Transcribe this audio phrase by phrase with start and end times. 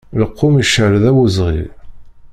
[0.21, 1.61] Lqum iceṛṛeḍ awezɣi.